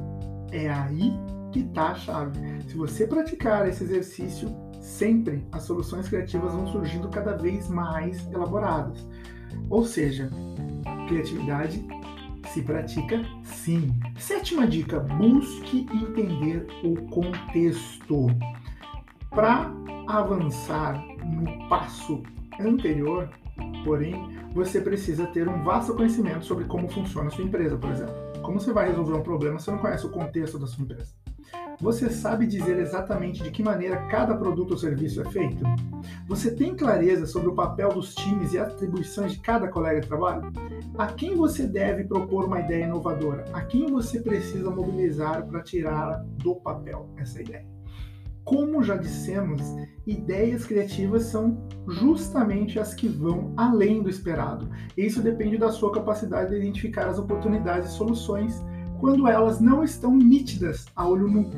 é 0.53 0.71
aí 0.71 1.12
que 1.53 1.61
está 1.61 1.88
a 1.88 1.95
chave. 1.97 2.38
Se 2.69 2.76
você 2.76 3.09
praticar 3.09 3.69
esse 3.69 3.83
exercício, 3.83 4.49
sempre 4.81 5.45
as 5.50 5.65
soluções 5.65 6.09
criativas 6.09 6.53
vão 6.53 6.69
surgindo 6.69 7.09
cada 7.09 7.37
vez 7.37 7.69
mais 7.69 8.25
elaboradas. 8.33 9.05
Ou 9.69 9.85
seja, 9.85 10.31
criatividade 11.09 11.85
se 12.53 12.62
pratica 12.62 13.25
sim. 13.43 13.93
Sétima 14.17 14.65
dica: 14.65 15.00
busque 15.00 15.88
entender 15.93 16.69
o 16.85 16.95
contexto. 17.11 18.29
Para 19.31 19.73
avançar 20.07 21.05
no 21.25 21.69
passo 21.69 22.23
anterior, 22.61 23.29
Porém, 23.85 24.37
você 24.53 24.81
precisa 24.81 25.27
ter 25.27 25.49
um 25.49 25.63
vasto 25.63 25.95
conhecimento 25.95 26.45
sobre 26.45 26.65
como 26.65 26.89
funciona 26.89 27.29
a 27.29 27.31
sua 27.31 27.45
empresa, 27.45 27.77
por 27.77 27.91
exemplo. 27.91 28.15
Como 28.43 28.61
você 28.61 28.73
vai 28.73 28.89
resolver 28.89 29.15
um 29.15 29.23
problema 29.23 29.59
se 29.59 29.71
não 29.71 29.79
conhece 29.79 30.07
o 30.07 30.11
contexto 30.11 30.59
da 30.59 30.67
sua 30.67 30.85
empresa? 30.85 31.15
Você 31.81 32.09
sabe 32.09 32.47
dizer 32.47 32.79
exatamente 32.79 33.43
de 33.43 33.51
que 33.51 33.63
maneira 33.63 34.07
cada 34.09 34.35
produto 34.35 34.73
ou 34.73 34.79
serviço 34.79 35.21
é 35.21 35.25
feito? 35.27 35.63
Você 36.27 36.55
tem 36.55 36.75
clareza 36.75 37.27
sobre 37.27 37.49
o 37.49 37.55
papel 37.55 37.91
dos 37.91 38.15
times 38.15 38.55
e 38.55 38.59
atribuições 38.59 39.33
de 39.33 39.41
cada 39.41 39.69
colega 39.69 40.01
de 40.01 40.09
trabalho? 40.09 40.51
A 40.97 41.09
quem 41.09 41.35
você 41.37 41.67
deve 41.67 42.05
propor 42.05 42.47
uma 42.47 42.61
ideia 42.61 42.85
inovadora? 42.85 43.45
A 43.53 43.61
quem 43.61 43.87
você 43.87 44.21
precisa 44.21 44.71
mobilizar 44.71 45.47
para 45.47 45.63
tirar 45.63 46.25
do 46.39 46.57
papel 46.57 47.11
essa 47.19 47.43
ideia? 47.43 47.75
Como 48.47 48.81
já 48.81 48.97
dissemos, 48.97 49.61
ideias 50.07 50.65
criativas 50.65 51.25
são 51.25 51.67
justamente 51.88 52.79
as 52.79 52.95
que 52.95 53.09
vão 53.09 53.53
além 53.57 54.00
do 54.00 54.09
esperado. 54.09 54.71
Isso 54.97 55.21
depende 55.21 55.59
da 55.59 55.73
sua 55.73 55.93
capacidade 55.93 56.50
de 56.50 56.57
identificar 56.57 57.09
as 57.09 57.19
oportunidades 57.19 57.91
e 57.91 57.95
soluções 57.95 58.65
quando 59.00 59.26
elas 59.26 59.61
não 59.61 59.83
estão 59.83 60.17
nítidas 60.17 60.87
a 60.95 61.09
olho 61.09 61.26
nu. 61.26 61.50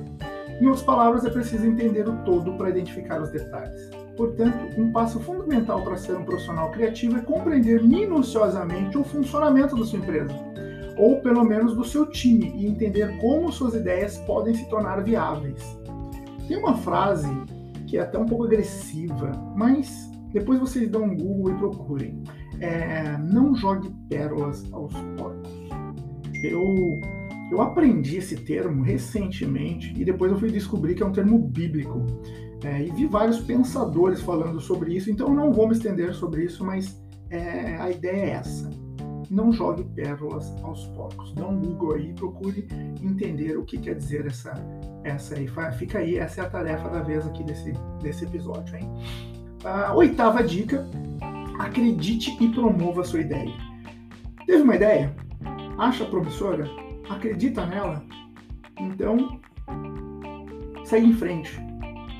Em 0.61 0.67
outras 0.67 0.83
palavras, 0.83 1.27
é 1.27 1.31
preciso 1.31 1.67
entender 1.67 2.09
o 2.09 2.17
todo 2.25 2.57
para 2.57 2.71
identificar 2.71 3.21
os 3.21 3.31
detalhes. 3.31 3.91
Portanto, 4.17 4.81
um 4.81 4.91
passo 4.91 5.21
fundamental 5.21 5.83
para 5.83 5.99
ser 5.99 6.17
um 6.17 6.25
profissional 6.25 6.71
criativo 6.73 7.19
é 7.19 7.21
compreender 7.21 7.85
minuciosamente 7.85 8.97
o 8.97 9.05
funcionamento 9.05 9.77
da 9.77 9.85
sua 9.85 9.99
empresa, 9.99 10.35
ou 10.97 11.21
pelo 11.21 11.45
menos 11.45 11.77
do 11.77 11.85
seu 11.85 12.07
time, 12.07 12.51
e 12.57 12.67
entender 12.67 13.15
como 13.19 13.53
suas 13.53 13.75
ideias 13.75 14.17
podem 14.27 14.55
se 14.55 14.69
tornar 14.71 15.05
viáveis. 15.05 15.78
Tem 16.49 16.57
uma 16.57 16.75
frase 16.79 17.29
que 17.87 17.99
é 17.99 18.01
até 18.01 18.19
um 18.19 18.27
pouco 18.27 18.45
agressiva, 18.45 19.31
mas 19.55 20.11
depois 20.33 20.59
vocês 20.59 20.91
dão 20.91 21.05
um 21.05 21.17
Google 21.17 21.53
e 21.53 21.59
procurem. 21.59 22.23
É, 22.61 23.17
não 23.19 23.55
jogue 23.55 23.91
pérolas 24.09 24.65
aos 24.73 24.93
porcos. 25.17 25.51
Eu 26.43 26.63
eu 27.51 27.63
aprendi 27.63 28.19
esse 28.19 28.37
termo 28.37 28.83
recentemente 28.83 29.95
e 29.97 30.05
depois 30.05 30.31
eu 30.31 30.39
fui 30.39 30.51
descobrir 30.51 30.95
que 30.95 31.03
é 31.03 31.07
um 31.07 31.13
termo 31.13 31.39
bíblico. 31.39 32.05
É, 32.63 32.83
e 32.83 32.91
vi 32.91 33.07
vários 33.07 33.41
pensadores 33.41 34.21
falando 34.21 34.61
sobre 34.61 34.95
isso, 34.95 35.11
então 35.11 35.29
eu 35.29 35.35
não 35.35 35.53
vou 35.53 35.69
me 35.69 35.75
estender 35.75 36.13
sobre 36.13 36.45
isso, 36.45 36.65
mas 36.65 37.01
é, 37.31 37.77
a 37.77 37.91
ideia 37.91 38.17
é 38.17 38.31
essa. 38.31 38.69
Não 39.31 39.53
jogue 39.53 39.85
pérolas 39.85 40.55
aos 40.63 40.87
porcos. 40.89 41.33
Dá 41.35 41.47
um 41.47 41.61
Google 41.61 41.95
aí, 41.95 42.13
procure 42.15 42.67
entender 43.03 43.57
o 43.59 43.65
que 43.65 43.79
quer 43.79 43.95
dizer 43.95 44.27
essa, 44.27 44.55
essa 45.05 45.35
aí. 45.35 45.49
Fica 45.77 45.99
aí, 45.99 46.17
essa 46.17 46.41
é 46.41 46.45
a 46.45 46.51
tarefa 46.51 46.89
da 46.89 47.03
vez 47.03 47.27
aqui 47.27 47.45
desse, 47.45 47.73
desse 48.01 48.25
episódio. 48.25 48.77
Hein? 48.77 48.91
A 49.65 49.95
oitava 49.95 50.43
dica: 50.43 50.87
acredite 51.59 52.37
e 52.43 52.49
promova 52.49 53.03
a 53.03 53.05
sua 53.05 53.21
ideia. 53.21 53.53
Teve 54.47 54.63
uma 54.63 54.77
ideia? 54.77 55.15
Acha 55.79 56.05
promissora? 56.07 56.67
acredita 57.09 57.65
nela, 57.67 58.03
então 58.79 59.41
segue 60.85 61.07
em 61.07 61.15
frente, 61.15 61.59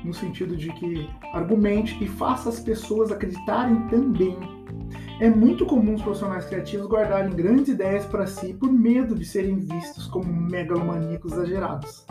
no 0.03 0.13
sentido 0.13 0.55
de 0.55 0.71
que 0.73 1.09
argumente 1.33 2.01
e 2.03 2.07
faça 2.07 2.49
as 2.49 2.59
pessoas 2.59 3.11
acreditarem 3.11 3.87
também. 3.87 4.37
É 5.19 5.29
muito 5.29 5.65
comum 5.65 5.95
os 5.95 6.01
profissionais 6.01 6.45
criativos 6.45 6.87
guardarem 6.87 7.35
grandes 7.35 7.67
ideias 7.67 8.05
para 8.05 8.25
si 8.25 8.53
por 8.53 8.71
medo 8.71 9.13
de 9.13 9.25
serem 9.25 9.59
vistos 9.59 10.07
como 10.07 10.31
megalomaníacos 10.31 11.33
exagerados. 11.33 12.05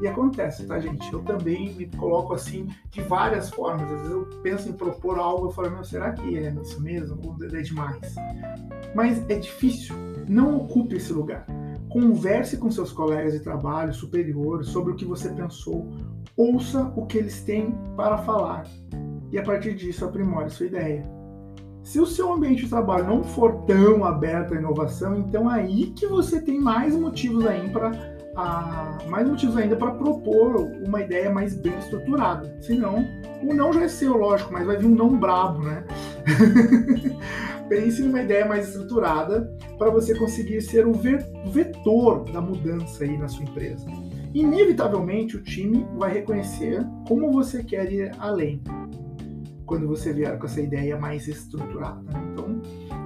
E 0.00 0.08
acontece, 0.08 0.66
tá, 0.66 0.80
gente? 0.80 1.12
Eu 1.12 1.20
também 1.20 1.74
me 1.74 1.86
coloco 1.86 2.32
assim 2.32 2.66
de 2.90 3.02
várias 3.02 3.50
formas. 3.50 3.82
Às 3.92 3.98
vezes 3.98 4.10
eu 4.10 4.24
penso 4.42 4.68
em 4.70 4.72
propor 4.72 5.18
algo, 5.18 5.48
eu 5.48 5.50
falo, 5.50 5.72
meu, 5.72 5.84
será 5.84 6.12
que 6.12 6.38
é 6.38 6.50
isso 6.62 6.80
mesmo? 6.82 7.20
Ou 7.22 7.36
é 7.44 7.60
demais? 7.60 8.14
Mas 8.94 9.22
é 9.28 9.38
difícil. 9.38 9.94
Não 10.26 10.56
ocupe 10.56 10.96
esse 10.96 11.12
lugar. 11.12 11.46
Converse 11.90 12.56
com 12.56 12.70
seus 12.70 12.92
colegas 12.92 13.34
de 13.34 13.40
trabalho 13.40 13.92
superiores 13.92 14.68
sobre 14.68 14.92
o 14.92 14.96
que 14.96 15.04
você 15.04 15.28
pensou, 15.28 15.86
ouça 16.34 16.90
o 16.96 17.04
que 17.04 17.18
eles 17.18 17.42
têm 17.42 17.74
para 17.94 18.18
falar 18.18 18.64
e 19.30 19.38
a 19.38 19.42
partir 19.42 19.74
disso 19.74 20.04
aprimore 20.04 20.48
sua 20.48 20.66
ideia. 20.66 21.23
Se 21.84 22.00
o 22.00 22.06
seu 22.06 22.32
ambiente 22.32 22.64
de 22.64 22.70
trabalho 22.70 23.06
não 23.06 23.22
for 23.22 23.62
tão 23.66 24.06
aberto 24.06 24.54
à 24.54 24.56
inovação, 24.56 25.18
então 25.18 25.54
é 25.54 25.60
aí 25.60 25.92
que 25.94 26.06
você 26.06 26.40
tem 26.40 26.58
mais 26.58 26.96
motivos 26.96 27.46
ainda 27.46 27.78
para 27.78 28.14
mais 29.06 29.28
motivos 29.28 29.56
ainda 29.56 29.76
para 29.76 29.92
propor 29.92 30.56
uma 30.84 31.02
ideia 31.02 31.30
mais 31.30 31.54
bem 31.54 31.78
estruturada. 31.78 32.56
Senão, 32.60 33.06
o 33.42 33.54
não 33.54 33.72
já 33.72 33.82
é 33.82 33.88
seu, 33.88 34.16
lógico, 34.16 34.52
mas 34.52 34.66
vai 34.66 34.76
vir 34.76 34.86
um 34.86 34.94
não 34.94 35.16
brabo, 35.16 35.62
né? 35.62 35.84
Pense 37.68 38.02
numa 38.02 38.22
ideia 38.22 38.44
mais 38.44 38.68
estruturada 38.68 39.54
para 39.78 39.90
você 39.90 40.16
conseguir 40.16 40.62
ser 40.62 40.84
o 40.84 40.92
vetor 40.92 42.24
da 42.32 42.40
mudança 42.40 43.04
aí 43.04 43.16
na 43.16 43.28
sua 43.28 43.44
empresa. 43.44 43.86
Inevitavelmente, 44.32 45.36
o 45.36 45.42
time 45.42 45.86
vai 45.96 46.12
reconhecer 46.12 46.84
como 47.06 47.30
você 47.30 47.62
quer 47.62 47.92
ir 47.92 48.10
além 48.18 48.60
quando 49.66 49.86
você 49.86 50.12
vier 50.12 50.38
com 50.38 50.46
essa 50.46 50.60
ideia 50.60 50.98
mais 50.98 51.26
estruturada. 51.28 52.02
Né? 52.02 52.30
Então, 52.32 52.60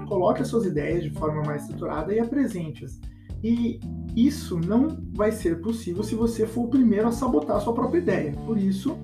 coloque 0.06 0.42
as 0.42 0.48
suas 0.48 0.64
ideias 0.64 1.02
de 1.02 1.10
forma 1.10 1.42
mais 1.42 1.62
estruturada 1.62 2.12
e 2.14 2.18
apresente-as. 2.18 3.00
E 3.42 3.78
isso 4.16 4.58
não 4.58 4.88
vai 5.14 5.30
ser 5.30 5.60
possível 5.60 6.02
se 6.02 6.14
você 6.14 6.46
for 6.46 6.62
o 6.64 6.68
primeiro 6.68 7.06
a 7.06 7.12
sabotar 7.12 7.56
a 7.56 7.60
sua 7.60 7.72
própria 7.72 7.98
ideia. 7.98 8.32
Por 8.44 8.58
isso, 8.58 8.98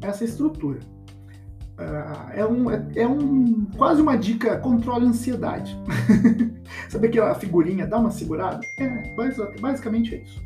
essa 0.00 0.24
estrutura. 0.24 0.80
Uh, 1.78 2.32
é, 2.32 2.46
um, 2.46 2.70
é, 2.70 2.86
é, 2.96 3.06
um 3.06 3.66
quase 3.76 4.00
uma 4.00 4.16
dica 4.16 4.58
controle 4.58 5.04
a 5.04 5.08
ansiedade. 5.08 5.78
Sabe 6.88 7.08
aquela 7.08 7.34
figurinha, 7.34 7.86
dá 7.86 7.98
uma 7.98 8.10
segurada? 8.10 8.60
É, 8.80 9.14
basicamente 9.60 10.14
é 10.14 10.22
isso. 10.22 10.40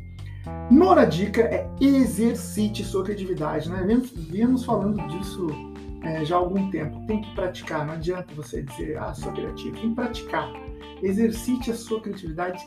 Nora 0.69 1.05
dica 1.05 1.41
é 1.41 1.69
exercite 1.79 2.83
sua 2.83 3.03
criatividade, 3.03 3.69
né? 3.69 3.85
Viemos 4.29 4.65
falando 4.65 4.97
disso 5.07 5.70
é, 6.03 6.25
já 6.25 6.35
há 6.35 6.39
algum 6.39 6.69
tempo. 6.69 7.05
Tem 7.05 7.21
que 7.21 7.33
praticar, 7.35 7.85
não 7.85 7.93
adianta 7.93 8.33
você 8.33 8.61
dizer, 8.61 8.97
ah, 8.97 9.13
sou 9.13 9.31
criativo. 9.31 9.75
Tem 9.75 9.89
que 9.89 9.95
praticar. 9.95 10.51
Exercite 11.01 11.71
a 11.71 11.75
sua 11.75 12.01
criatividade 12.01 12.65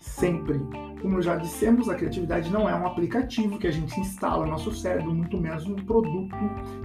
sempre. 0.00 0.58
Como 1.00 1.20
já 1.22 1.36
dissemos, 1.36 1.88
a 1.88 1.94
criatividade 1.94 2.50
não 2.50 2.68
é 2.68 2.74
um 2.74 2.86
aplicativo 2.86 3.58
que 3.58 3.66
a 3.66 3.70
gente 3.70 3.98
instala 3.98 4.44
no 4.44 4.52
nosso 4.52 4.74
cérebro, 4.74 5.14
muito 5.14 5.38
menos 5.38 5.66
um 5.66 5.76
produto 5.76 6.34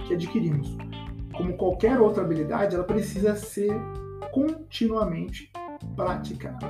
que 0.06 0.14
adquirimos 0.14 0.76
como 1.40 1.56
qualquer 1.56 1.98
outra 1.98 2.22
habilidade, 2.22 2.74
ela 2.74 2.84
precisa 2.84 3.34
ser 3.34 3.72
continuamente 4.30 5.50
praticada. 5.96 6.66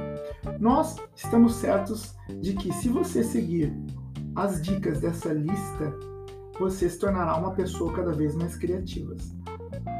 Nós 0.60 0.96
estamos 1.16 1.54
certos 1.54 2.14
de 2.40 2.54
que 2.54 2.72
se 2.74 2.88
você 2.88 3.24
seguir 3.24 3.74
as 4.36 4.62
dicas 4.62 5.00
dessa 5.00 5.32
lista, 5.32 5.92
você 6.60 6.90
se 6.90 6.98
tornará 6.98 7.36
uma 7.36 7.52
pessoa 7.52 7.90
cada 7.90 8.12
vez 8.12 8.36
mais 8.36 8.54
criativa. 8.54 9.16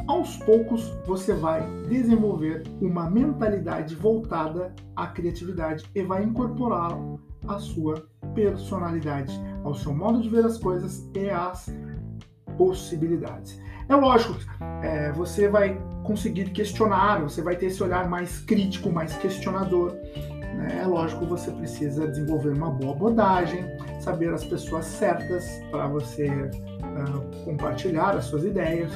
Aos 0.06 0.36
poucos, 0.36 0.92
você 1.06 1.32
vai 1.32 1.66
desenvolver 1.88 2.64
uma 2.82 3.08
mentalidade 3.08 3.94
voltada 3.94 4.74
à 4.94 5.06
criatividade 5.06 5.88
e 5.94 6.02
vai 6.02 6.22
incorporá-la 6.22 6.98
à 7.48 7.58
sua 7.58 8.06
personalidade, 8.34 9.32
ao 9.64 9.74
seu 9.74 9.94
modo 9.94 10.20
de 10.20 10.28
ver 10.28 10.44
as 10.44 10.58
coisas 10.58 11.08
e 11.14 11.30
às 11.30 11.74
possibilidades. 12.58 13.58
É 13.88 13.96
lógico, 13.96 14.34
é, 14.82 15.10
você 15.12 15.48
vai 15.48 15.80
conseguir 16.04 16.50
questionar, 16.50 17.22
você 17.22 17.40
vai 17.40 17.56
ter 17.56 17.66
esse 17.66 17.82
olhar 17.82 18.08
mais 18.08 18.38
crítico, 18.40 18.90
mais 18.90 19.16
questionador. 19.16 19.96
Né? 20.54 20.80
É 20.82 20.86
lógico, 20.86 21.24
você 21.26 21.50
precisa 21.50 22.06
desenvolver 22.08 22.50
uma 22.50 22.70
boa 22.70 22.92
abordagem, 22.92 23.64
saber 24.00 24.32
as 24.32 24.44
pessoas 24.44 24.84
certas 24.84 25.44
para 25.70 25.86
você 25.88 26.28
uh, 26.28 27.44
compartilhar 27.44 28.16
as 28.16 28.24
suas 28.24 28.44
ideias. 28.44 28.92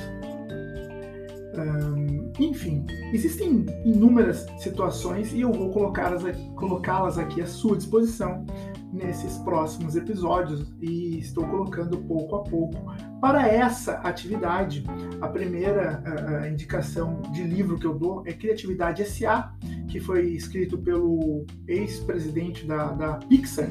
Um, 1.57 2.33
enfim, 2.41 2.85
existem 3.13 3.65
inúmeras 3.85 4.45
situações 4.59 5.33
e 5.33 5.43
eu 5.43 5.53
vou 5.53 5.71
colocá-las 5.71 6.25
colocá 6.57 7.07
aqui 7.07 7.41
à 7.41 7.47
sua 7.47 7.77
disposição 7.77 8.45
nesses 8.93 9.39
próximos 9.39 9.95
episódios 9.97 10.73
e 10.81 11.19
estou 11.19 11.45
colocando 11.47 11.99
pouco 11.99 12.37
a 12.37 12.43
pouco. 12.43 12.93
Para 13.25 13.49
essa 13.49 13.95
atividade, 14.01 14.85
a 15.19 15.27
primeira 15.27 16.03
indicação 16.47 17.23
de 17.33 17.43
livro 17.43 17.79
que 17.79 17.87
eu 17.87 17.99
dou 17.99 18.23
é 18.27 18.35
Criatividade 18.35 19.01
S.A., 19.01 19.51
que 19.89 19.99
foi 19.99 20.27
escrito 20.33 20.77
pelo 20.77 21.47
ex-presidente 21.67 22.67
da, 22.67 22.93
da 22.93 23.15
Pixar, 23.15 23.71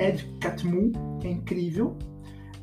Ed 0.00 0.28
Catmull, 0.40 0.90
que 1.20 1.28
é 1.28 1.30
incrível. 1.30 1.96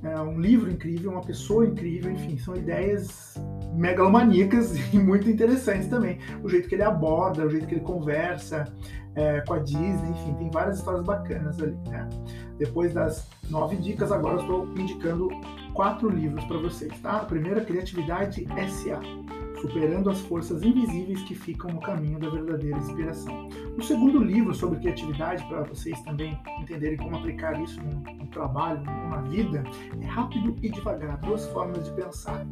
É 0.04 0.20
um 0.20 0.38
livro 0.38 0.70
incrível, 0.70 1.12
uma 1.12 1.22
pessoa 1.22 1.66
incrível, 1.66 2.12
enfim, 2.12 2.38
são 2.38 2.54
ideias 2.54 3.36
megalomaníacas 3.74 4.76
e 4.94 5.00
muito 5.00 5.30
interessantes 5.30 5.88
também. 5.88 6.20
O 6.44 6.50
jeito 6.50 6.68
que 6.68 6.76
ele 6.76 6.84
aborda, 6.84 7.46
o 7.46 7.50
jeito 7.50 7.66
que 7.66 7.76
ele 7.76 7.82
conversa, 7.86 8.66
é, 9.16 9.40
com 9.42 9.54
a 9.54 9.60
Disney, 9.60 10.10
enfim, 10.10 10.34
tem 10.34 10.52
várias 10.52 10.80
histórias 10.80 11.04
bacanas 11.06 11.62
ali. 11.62 11.78
Né? 11.88 12.10
Depois 12.58 12.94
das 12.94 13.28
nove 13.50 13.76
dicas, 13.76 14.12
agora 14.12 14.36
eu 14.36 14.42
estou 14.42 14.68
indicando 14.78 15.30
quatro 15.74 16.10
livros 16.10 16.44
para 16.46 16.58
vocês, 16.58 16.98
tá? 17.02 17.18
A 17.18 17.26
primeira, 17.26 17.64
Criatividade 17.64 18.48
S.A. 18.58 19.02
Superando 19.62 20.10
as 20.10 20.20
forças 20.22 20.64
invisíveis 20.64 21.22
que 21.24 21.34
ficam 21.34 21.72
no 21.72 21.80
caminho 21.80 22.20
da 22.20 22.30
verdadeira 22.30 22.78
inspiração. 22.78 23.50
O 23.78 23.82
segundo 23.82 24.24
livro 24.24 24.54
sobre 24.54 24.80
criatividade, 24.80 25.44
para 25.48 25.64
vocês 25.64 26.00
também 26.04 26.40
entenderem 26.62 26.98
como 26.98 27.18
aplicar 27.18 27.60
isso 27.62 27.82
no, 27.82 28.14
no 28.14 28.28
trabalho, 28.28 28.84
na 28.84 29.22
vida, 29.22 29.64
é 30.02 30.06
Rápido 30.06 30.56
e 30.62 30.70
Devagar, 30.70 31.20
duas 31.22 31.46
formas 31.48 31.84
de 31.84 31.92
pensar. 31.94 32.46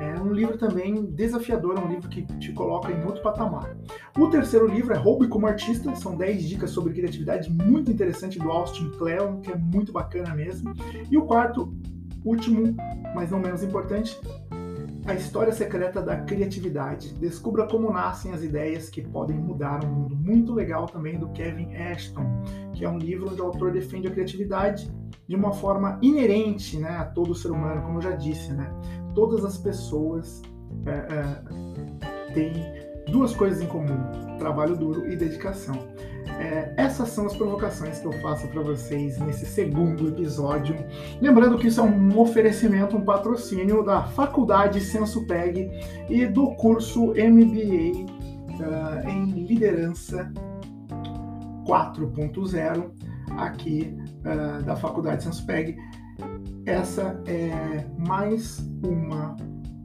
É 0.00 0.20
um 0.20 0.32
livro 0.32 0.56
também 0.56 1.06
desafiador, 1.06 1.76
é 1.76 1.80
um 1.80 1.88
livro 1.88 2.08
que 2.08 2.22
te 2.38 2.52
coloca 2.52 2.92
em 2.92 3.04
outro 3.04 3.22
patamar. 3.22 3.76
O 4.16 4.28
terceiro 4.28 4.66
livro 4.66 4.94
é 4.94 4.96
Roube 4.96 5.28
como 5.28 5.46
Artista, 5.46 5.94
são 5.96 6.16
10 6.16 6.44
dicas 6.44 6.70
sobre 6.70 6.92
criatividade 6.92 7.50
muito 7.50 7.90
interessante 7.90 8.38
do 8.38 8.50
Austin 8.50 8.90
Kleon, 8.90 9.40
que 9.40 9.52
é 9.52 9.56
muito 9.56 9.92
bacana 9.92 10.34
mesmo. 10.34 10.72
E 11.10 11.16
o 11.18 11.24
quarto, 11.24 11.72
último, 12.24 12.76
mas 13.14 13.30
não 13.30 13.40
menos 13.40 13.62
importante, 13.62 14.18
a 15.08 15.14
história 15.14 15.52
secreta 15.52 16.02
da 16.02 16.16
criatividade. 16.18 17.14
Descubra 17.14 17.66
como 17.66 17.90
nascem 17.90 18.32
as 18.32 18.42
ideias 18.42 18.90
que 18.90 19.00
podem 19.00 19.36
mudar 19.38 19.82
o 19.82 19.86
mundo. 19.88 20.14
Muito 20.14 20.52
legal 20.52 20.86
também 20.86 21.18
do 21.18 21.30
Kevin 21.30 21.74
Ashton, 21.74 22.42
que 22.74 22.84
é 22.84 22.88
um 22.88 22.98
livro 22.98 23.30
onde 23.30 23.40
o 23.40 23.46
autor 23.46 23.72
defende 23.72 24.06
a 24.06 24.10
criatividade 24.10 24.92
de 25.26 25.34
uma 25.34 25.52
forma 25.52 25.98
inerente 26.02 26.78
né, 26.78 26.90
a 26.90 27.04
todo 27.04 27.34
ser 27.34 27.50
humano, 27.50 27.82
como 27.82 27.98
eu 27.98 28.02
já 28.02 28.12
disse. 28.12 28.52
Né? 28.52 28.70
Todas 29.18 29.44
as 29.44 29.58
pessoas 29.58 30.42
é, 30.86 30.90
é, 30.92 32.32
têm 32.34 32.52
duas 33.10 33.34
coisas 33.34 33.60
em 33.60 33.66
comum: 33.66 33.98
trabalho 34.38 34.76
duro 34.76 35.10
e 35.10 35.16
dedicação. 35.16 35.74
É, 36.38 36.72
essas 36.76 37.08
são 37.08 37.26
as 37.26 37.36
provocações 37.36 37.98
que 37.98 38.06
eu 38.06 38.12
faço 38.22 38.46
para 38.46 38.62
vocês 38.62 39.18
nesse 39.18 39.44
segundo 39.44 40.06
episódio. 40.06 40.76
Lembrando 41.20 41.58
que 41.58 41.66
isso 41.66 41.80
é 41.80 41.82
um 41.82 42.16
oferecimento, 42.16 42.96
um 42.96 43.04
patrocínio 43.04 43.84
da 43.84 44.04
Faculdade 44.04 44.80
SensoPeg 44.80 45.68
e 46.08 46.24
do 46.24 46.54
curso 46.54 47.06
MBA 47.06 48.06
uh, 48.54 48.62
ah, 48.62 49.02
em 49.10 49.32
Liderança 49.32 50.32
4.0 51.66 52.92
aqui 53.36 53.98
uh, 54.20 54.62
da 54.62 54.76
Faculdade 54.76 55.24
SensoPeg. 55.24 55.76
Essa 56.66 57.20
é 57.26 57.86
mais 57.98 58.58
uma 58.84 59.36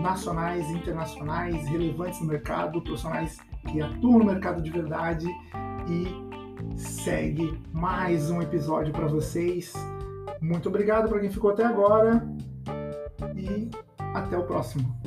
nacionais, 0.00 0.68
internacionais, 0.70 1.66
relevantes 1.68 2.20
no 2.20 2.26
mercado, 2.26 2.80
profissionais 2.82 3.38
que 3.66 3.80
atuam 3.80 4.18
no 4.18 4.24
mercado 4.24 4.62
de 4.62 4.70
verdade 4.70 5.26
e 5.88 6.28
segue 6.76 7.60
mais 7.72 8.30
um 8.30 8.40
episódio 8.42 8.92
para 8.92 9.06
vocês. 9.06 9.72
Muito 10.40 10.68
obrigado 10.68 11.08
para 11.08 11.20
quem 11.20 11.30
ficou 11.30 11.50
até 11.50 11.64
agora 11.64 12.26
e 13.36 13.70
até 14.14 14.36
o 14.36 14.44
próximo. 14.44 14.97